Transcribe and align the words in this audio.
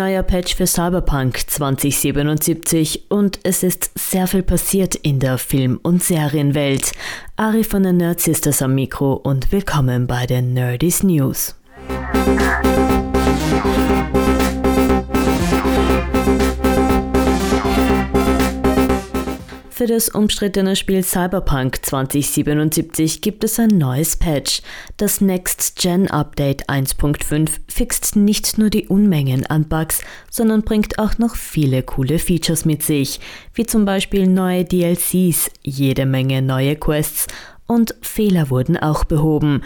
neuer 0.00 0.22
Patch 0.22 0.54
für 0.54 0.66
Cyberpunk 0.66 1.38
2077 1.46 3.10
und 3.10 3.38
es 3.42 3.62
ist 3.62 3.90
sehr 3.98 4.26
viel 4.26 4.42
passiert 4.42 4.94
in 4.94 5.20
der 5.20 5.36
Film- 5.36 5.78
und 5.82 6.02
Serienwelt. 6.02 6.92
Ari 7.36 7.64
von 7.64 7.82
den 7.82 7.98
Nerd 7.98 8.18
Sisters 8.18 8.62
am 8.62 8.74
Mikro 8.74 9.12
und 9.12 9.52
willkommen 9.52 10.06
bei 10.06 10.24
den 10.24 10.54
Nerdies 10.54 11.02
News. 11.02 11.54
Für 19.80 19.86
das 19.86 20.10
umstrittene 20.10 20.76
Spiel 20.76 21.02
Cyberpunk 21.02 21.78
2077 21.86 23.22
gibt 23.22 23.44
es 23.44 23.58
ein 23.58 23.68
neues 23.68 24.14
Patch. 24.14 24.60
Das 24.98 25.22
Next 25.22 25.76
Gen 25.76 26.10
Update 26.10 26.68
1.5 26.68 27.48
fixt 27.66 28.14
nicht 28.14 28.58
nur 28.58 28.68
die 28.68 28.88
Unmengen 28.88 29.46
an 29.46 29.68
Bugs, 29.70 30.02
sondern 30.28 30.64
bringt 30.64 30.98
auch 30.98 31.16
noch 31.16 31.34
viele 31.34 31.82
coole 31.82 32.18
Features 32.18 32.66
mit 32.66 32.82
sich, 32.82 33.20
wie 33.54 33.64
zum 33.64 33.86
Beispiel 33.86 34.26
neue 34.26 34.66
DLCs, 34.66 35.50
jede 35.62 36.04
Menge 36.04 36.42
neue 36.42 36.76
Quests 36.76 37.26
und 37.66 37.94
Fehler 38.02 38.50
wurden 38.50 38.76
auch 38.76 39.04
behoben. 39.04 39.62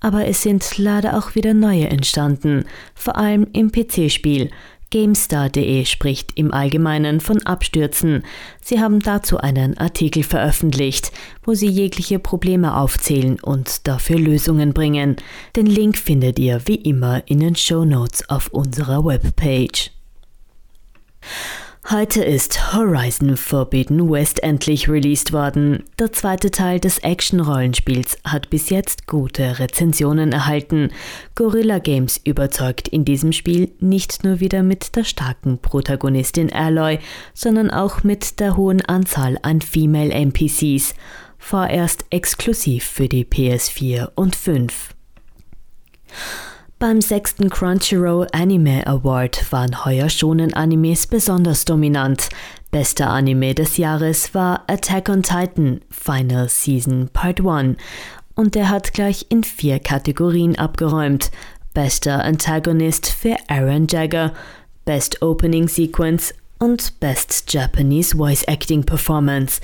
Aber 0.00 0.26
es 0.26 0.42
sind 0.42 0.78
leider 0.78 1.18
auch 1.18 1.34
wieder 1.34 1.52
neue 1.52 1.88
entstanden, 1.88 2.64
vor 2.94 3.18
allem 3.18 3.46
im 3.52 3.70
PC-Spiel. 3.70 4.48
GameStar.de 4.90 5.84
spricht 5.84 6.32
im 6.36 6.52
Allgemeinen 6.52 7.20
von 7.20 7.44
Abstürzen. 7.44 8.24
Sie 8.62 8.80
haben 8.80 9.00
dazu 9.00 9.38
einen 9.38 9.76
Artikel 9.76 10.22
veröffentlicht, 10.22 11.12
wo 11.42 11.54
sie 11.54 11.68
jegliche 11.68 12.18
Probleme 12.18 12.76
aufzählen 12.76 13.38
und 13.40 13.86
dafür 13.86 14.18
Lösungen 14.18 14.72
bringen. 14.72 15.16
Den 15.56 15.66
Link 15.66 15.98
findet 15.98 16.38
ihr 16.38 16.62
wie 16.66 16.76
immer 16.76 17.22
in 17.26 17.40
den 17.40 17.56
Show 17.56 17.84
Notes 17.84 18.28
auf 18.30 18.48
unserer 18.48 19.04
Webpage. 19.04 19.90
Heute 21.86 22.22
ist 22.22 22.74
Horizon 22.74 23.38
Forbidden 23.38 24.10
West 24.10 24.42
endlich 24.42 24.90
released 24.90 25.32
worden. 25.32 25.84
Der 25.98 26.12
zweite 26.12 26.50
Teil 26.50 26.80
des 26.80 26.98
Action-Rollenspiels 26.98 28.18
hat 28.24 28.50
bis 28.50 28.68
jetzt 28.68 29.06
gute 29.06 29.58
Rezensionen 29.58 30.32
erhalten. 30.32 30.90
Gorilla 31.34 31.78
Games 31.78 32.20
überzeugt 32.24 32.88
in 32.88 33.06
diesem 33.06 33.32
Spiel 33.32 33.70
nicht 33.80 34.22
nur 34.22 34.40
wieder 34.40 34.62
mit 34.62 34.96
der 34.96 35.04
starken 35.04 35.60
Protagonistin 35.60 36.52
Aloy, 36.52 36.98
sondern 37.32 37.70
auch 37.70 38.02
mit 38.04 38.38
der 38.38 38.58
hohen 38.58 38.84
Anzahl 38.84 39.38
an 39.40 39.62
Female 39.62 40.10
NPCs. 40.10 40.94
Vorerst 41.38 42.04
exklusiv 42.10 42.84
für 42.84 43.08
die 43.08 43.24
PS4 43.24 44.10
und 44.14 44.36
5. 44.36 44.90
Beim 46.78 47.00
sechsten 47.00 47.50
Crunchyroll 47.50 48.28
Anime 48.30 48.86
Award 48.86 49.50
waren 49.50 49.84
heuer 49.84 50.08
schonen 50.08 50.54
Animes 50.54 51.08
besonders 51.08 51.64
dominant. 51.64 52.28
Bester 52.70 53.10
Anime 53.10 53.52
des 53.52 53.78
Jahres 53.78 54.32
war 54.32 54.62
Attack 54.68 55.08
on 55.08 55.24
Titan 55.24 55.80
Final 55.90 56.48
Season 56.48 57.10
Part 57.12 57.44
1 57.44 57.76
und 58.36 58.54
der 58.54 58.68
hat 58.70 58.94
gleich 58.94 59.26
in 59.28 59.42
vier 59.42 59.80
Kategorien 59.80 60.56
abgeräumt. 60.56 61.32
Bester 61.74 62.24
Antagonist 62.24 63.08
für 63.08 63.34
Aaron 63.48 63.88
Jagger, 63.88 64.32
Best 64.84 65.20
Opening 65.20 65.66
Sequence 65.66 66.32
und 66.60 67.00
Best 67.00 67.52
Japanese 67.52 68.16
Voice 68.16 68.44
Acting 68.44 68.84
Performance. 68.84 69.60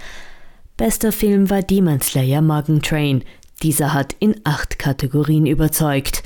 Bester 0.76 1.12
Film 1.12 1.48
war 1.48 1.62
Demon 1.62 2.00
Slayer 2.00 2.42
Mugen 2.42 2.82
Train. 2.82 3.22
Dieser 3.62 3.94
hat 3.94 4.16
in 4.18 4.40
acht 4.42 4.80
Kategorien 4.80 5.46
überzeugt 5.46 6.24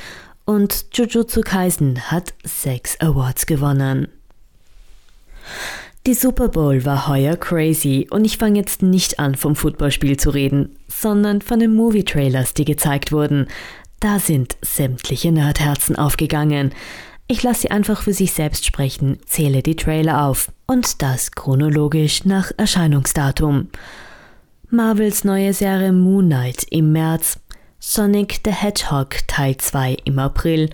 und 0.48 0.86
Jujutsu 0.94 1.42
Kaisen 1.42 2.10
hat 2.10 2.32
sechs 2.42 2.98
Awards 3.00 3.44
gewonnen. 3.44 4.08
Die 6.06 6.14
Super 6.14 6.48
Bowl 6.48 6.86
war 6.86 7.06
heuer 7.06 7.36
crazy 7.36 8.06
und 8.10 8.24
ich 8.24 8.38
fange 8.38 8.58
jetzt 8.58 8.80
nicht 8.80 9.18
an, 9.18 9.34
vom 9.34 9.54
Footballspiel 9.54 10.16
zu 10.16 10.30
reden, 10.30 10.74
sondern 10.88 11.42
von 11.42 11.60
den 11.60 11.74
Movie-Trailers, 11.74 12.54
die 12.54 12.64
gezeigt 12.64 13.12
wurden. 13.12 13.46
Da 14.00 14.18
sind 14.18 14.56
sämtliche 14.62 15.32
Nerdherzen 15.32 15.96
aufgegangen. 15.96 16.72
Ich 17.26 17.42
lasse 17.42 17.62
sie 17.62 17.70
einfach 17.70 18.00
für 18.00 18.14
sich 18.14 18.32
selbst 18.32 18.64
sprechen, 18.64 19.18
zähle 19.26 19.62
die 19.62 19.76
Trailer 19.76 20.24
auf 20.24 20.50
und 20.66 21.02
das 21.02 21.32
chronologisch 21.32 22.24
nach 22.24 22.52
Erscheinungsdatum. 22.56 23.68
Marvels 24.70 25.24
neue 25.24 25.52
Serie 25.52 25.92
Moon 25.92 26.24
Knight 26.24 26.64
im 26.70 26.92
März, 26.92 27.38
Sonic 27.80 28.40
the 28.44 28.50
Hedgehog 28.50 29.14
Teil 29.28 29.56
2 29.56 29.98
im 30.04 30.18
April, 30.18 30.68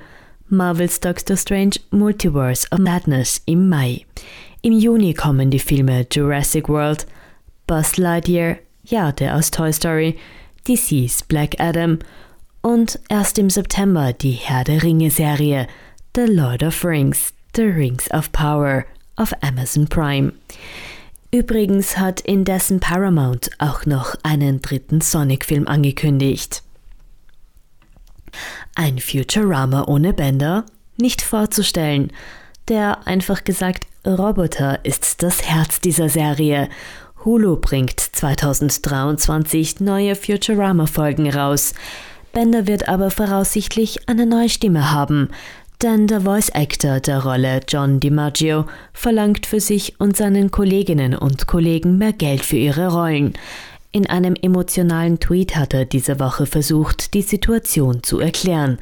Marvel's 0.49 0.99
Doctor 0.99 1.37
Strange 1.37 1.79
Multiverse 1.91 2.67
of 2.73 2.79
Madness 2.79 3.43
im 3.45 3.69
Mai. 3.69 4.07
Im 4.63 4.73
Juni 4.73 5.13
kommen 5.13 5.51
die 5.51 5.59
Filme 5.59 6.07
Jurassic 6.11 6.67
World, 6.67 7.07
Buzz 7.67 7.99
Lightyear, 7.99 8.57
ja, 8.85 9.13
der 9.13 9.37
aus 9.37 9.51
Toy 9.51 9.71
Story, 9.71 10.17
DC's 10.67 11.23
Black 11.25 11.61
Adam 11.61 11.99
und 12.63 12.99
erst 13.11 13.39
im 13.39 13.51
September 13.51 14.15
die 14.15 14.33
Herr 14.33 14.65
der 14.65 14.83
Ringe 14.83 15.11
Serie 15.11 15.67
The 16.17 16.25
Lord 16.25 16.63
of 16.63 16.83
Rings, 16.87 17.35
The 17.55 17.65
Rings 17.65 18.11
of 18.13 18.33
Power 18.33 18.87
auf 19.17 19.35
Amazon 19.43 19.89
Prime. 19.89 20.33
Übrigens 21.31 21.99
hat 21.99 22.23
indessen 22.23 22.81
Paramount 22.81 23.51
auch 23.59 23.85
noch 23.85 24.15
einen 24.23 24.63
dritten 24.63 25.03
Sonic-Film 25.03 25.69
angekündigt. 25.69 26.63
Ein 28.75 28.99
Futurama 28.99 29.85
ohne 29.87 30.13
Bänder? 30.13 30.65
Nicht 30.97 31.23
vorzustellen. 31.23 32.13
Der 32.69 33.07
einfach 33.07 33.45
gesagt 33.45 33.87
Roboter 34.07 34.85
ist 34.85 35.23
das 35.23 35.43
Herz 35.43 35.81
dieser 35.81 36.09
Serie. 36.09 36.69
Hulu 37.25 37.57
bringt 37.57 37.99
2023 38.01 39.81
neue 39.81 40.15
Futurama-Folgen 40.15 41.31
raus. 41.31 41.73
Bender 42.33 42.67
wird 42.67 42.89
aber 42.89 43.11
voraussichtlich 43.11 44.09
eine 44.09 44.27
neue 44.27 44.49
Stimme 44.49 44.91
haben, 44.91 45.31
denn 45.83 46.07
der 46.07 46.23
Voice 46.23 46.51
Actor 46.51 47.01
der 47.01 47.23
Rolle 47.23 47.61
John 47.67 48.01
DiMaggio 48.01 48.67
verlangt 48.93 49.47
für 49.47 49.61
sich 49.61 50.01
und 50.01 50.17
seinen 50.17 50.51
Kolleginnen 50.51 51.15
und 51.15 51.47
Kollegen 51.47 51.97
mehr 51.97 52.13
Geld 52.13 52.43
für 52.43 52.57
ihre 52.57 52.89
Rollen. 52.89 53.35
In 53.95 54.09
einem 54.09 54.35
emotionalen 54.35 55.21
Tweet 55.21 55.55
hat 55.55 55.73
er 55.73 55.85
diese 55.85 56.19
Woche 56.19 56.47
versucht, 56.47 57.15
die 57.15 57.23
Situation 57.23 58.03
zu 58.03 58.19
erklären. 58.19 58.79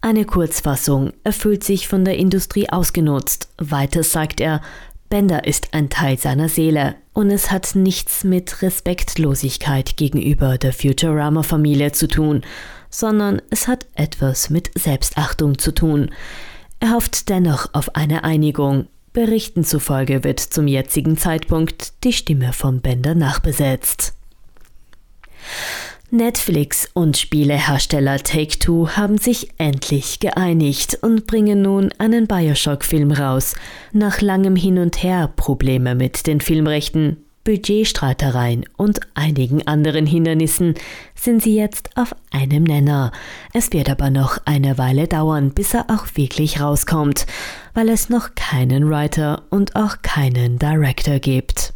Eine 0.00 0.24
Kurzfassung, 0.24 1.12
er 1.24 1.32
fühlt 1.32 1.64
sich 1.64 1.88
von 1.88 2.04
der 2.04 2.16
Industrie 2.18 2.68
ausgenutzt. 2.68 3.48
Weiter 3.58 4.04
sagt 4.04 4.40
er, 4.40 4.60
Bender 5.08 5.44
ist 5.44 5.74
ein 5.74 5.90
Teil 5.90 6.18
seiner 6.18 6.48
Seele 6.48 6.94
und 7.14 7.32
es 7.32 7.50
hat 7.50 7.74
nichts 7.74 8.22
mit 8.22 8.62
Respektlosigkeit 8.62 9.96
gegenüber 9.96 10.56
der 10.56 10.72
Futurama-Familie 10.72 11.90
zu 11.90 12.06
tun, 12.06 12.42
sondern 12.90 13.42
es 13.50 13.66
hat 13.66 13.88
etwas 13.96 14.50
mit 14.50 14.70
Selbstachtung 14.78 15.58
zu 15.58 15.72
tun. 15.72 16.12
Er 16.78 16.92
hofft 16.92 17.28
dennoch 17.28 17.70
auf 17.72 17.96
eine 17.96 18.22
Einigung. 18.22 18.86
Berichten 19.12 19.64
zufolge 19.64 20.22
wird 20.22 20.38
zum 20.38 20.68
jetzigen 20.68 21.18
Zeitpunkt 21.18 22.04
die 22.04 22.12
Stimme 22.12 22.52
von 22.52 22.82
Bender 22.82 23.16
nachbesetzt. 23.16 24.14
Netflix 26.10 26.88
und 26.94 27.16
Spielehersteller 27.16 28.18
Take-Two 28.18 28.90
haben 28.90 29.18
sich 29.18 29.48
endlich 29.58 30.20
geeinigt 30.20 30.98
und 31.02 31.26
bringen 31.26 31.62
nun 31.62 31.90
einen 31.98 32.28
Bioshock-Film 32.28 33.10
raus. 33.10 33.54
Nach 33.92 34.20
langem 34.20 34.54
Hin 34.54 34.78
und 34.78 35.02
Her, 35.02 35.32
Probleme 35.34 35.94
mit 35.96 36.26
den 36.26 36.40
Filmrechten, 36.40 37.24
Budgetstreitereien 37.44 38.64
und 38.76 39.00
einigen 39.14 39.66
anderen 39.66 40.06
Hindernissen 40.06 40.74
sind 41.14 41.42
sie 41.42 41.56
jetzt 41.56 41.90
auf 41.96 42.14
einem 42.30 42.64
Nenner. 42.64 43.12
Es 43.52 43.70
wird 43.72 43.90
aber 43.90 44.08
noch 44.08 44.38
eine 44.46 44.78
Weile 44.78 45.08
dauern, 45.08 45.50
bis 45.50 45.74
er 45.74 45.86
auch 45.90 46.06
wirklich 46.14 46.60
rauskommt, 46.60 47.26
weil 47.74 47.90
es 47.90 48.08
noch 48.08 48.34
keinen 48.34 48.88
Writer 48.88 49.42
und 49.50 49.76
auch 49.76 50.00
keinen 50.00 50.58
Director 50.58 51.18
gibt. 51.18 51.74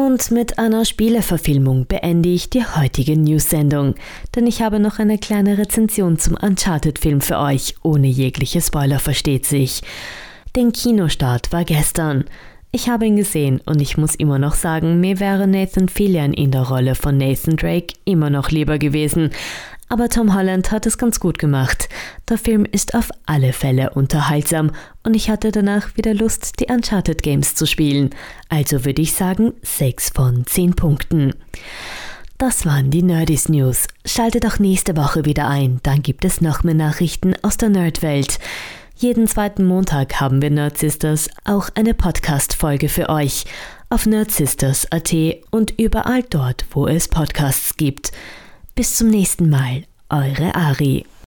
Und 0.00 0.30
mit 0.30 0.58
einer 0.58 0.86
Spieleverfilmung 0.86 1.84
beende 1.84 2.30
ich 2.30 2.48
die 2.48 2.64
heutige 2.64 3.18
News-Sendung, 3.18 3.96
denn 4.34 4.46
ich 4.46 4.62
habe 4.62 4.80
noch 4.80 4.98
eine 4.98 5.18
kleine 5.18 5.58
Rezension 5.58 6.18
zum 6.18 6.38
Uncharted-Film 6.40 7.20
für 7.20 7.36
euch, 7.36 7.74
ohne 7.82 8.06
jegliche 8.06 8.62
Spoiler 8.62 8.98
versteht 8.98 9.44
sich. 9.44 9.82
Den 10.56 10.72
Kinostart 10.72 11.52
war 11.52 11.66
gestern. 11.66 12.24
Ich 12.72 12.88
habe 12.88 13.04
ihn 13.04 13.16
gesehen 13.16 13.60
und 13.66 13.82
ich 13.82 13.98
muss 13.98 14.14
immer 14.14 14.38
noch 14.38 14.54
sagen, 14.54 15.00
mir 15.00 15.20
wäre 15.20 15.46
Nathan 15.46 15.90
Fillion 15.90 16.32
in 16.32 16.50
der 16.50 16.62
Rolle 16.62 16.94
von 16.94 17.18
Nathan 17.18 17.58
Drake 17.58 17.92
immer 18.06 18.30
noch 18.30 18.50
lieber 18.50 18.78
gewesen, 18.78 19.28
aber 19.90 20.08
Tom 20.08 20.34
Holland 20.34 20.70
hat 20.70 20.86
es 20.86 20.96
ganz 20.96 21.20
gut 21.20 21.38
gemacht. 21.38 21.88
Der 22.28 22.38
Film 22.38 22.64
ist 22.64 22.94
auf 22.94 23.10
alle 23.26 23.52
Fälle 23.52 23.90
unterhaltsam 23.90 24.70
und 25.02 25.14
ich 25.14 25.28
hatte 25.28 25.50
danach 25.52 25.96
wieder 25.96 26.14
Lust, 26.14 26.60
die 26.60 26.72
Uncharted 26.72 27.22
Games 27.22 27.54
zu 27.54 27.66
spielen. 27.66 28.10
Also 28.48 28.84
würde 28.86 29.02
ich 29.02 29.12
sagen 29.12 29.52
6 29.62 30.10
von 30.10 30.46
10 30.46 30.76
Punkten. 30.76 31.34
Das 32.38 32.64
waren 32.64 32.90
die 32.90 33.02
Nerdies 33.02 33.48
News. 33.48 33.88
Schaltet 34.06 34.46
auch 34.46 34.58
nächste 34.58 34.96
Woche 34.96 35.26
wieder 35.26 35.48
ein, 35.48 35.80
dann 35.82 36.02
gibt 36.02 36.24
es 36.24 36.40
noch 36.40 36.62
mehr 36.62 36.74
Nachrichten 36.74 37.34
aus 37.42 37.58
der 37.58 37.68
Nerdwelt. 37.68 38.38
Jeden 38.96 39.26
zweiten 39.26 39.64
Montag 39.64 40.20
haben 40.20 40.40
wir 40.40 40.50
Nerd 40.50 40.78
Sisters 40.78 41.28
auch 41.44 41.68
eine 41.74 41.94
Podcast-Folge 41.94 42.88
für 42.88 43.08
euch 43.08 43.44
auf 43.88 44.06
nerdsisters.at 44.06 45.14
und 45.50 45.78
überall 45.80 46.22
dort, 46.22 46.64
wo 46.70 46.86
es 46.86 47.08
Podcasts 47.08 47.76
gibt. 47.76 48.12
Bis 48.80 48.96
zum 48.96 49.08
nächsten 49.08 49.50
Mal, 49.50 49.84
eure 50.08 50.54
Ari. 50.54 51.04